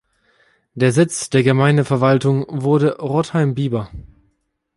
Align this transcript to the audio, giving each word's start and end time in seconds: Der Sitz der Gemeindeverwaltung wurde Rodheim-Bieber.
Der 0.73 0.91
Sitz 0.93 1.29
der 1.29 1.43
Gemeindeverwaltung 1.43 2.47
wurde 2.49 2.97
Rodheim-Bieber. 2.99 3.91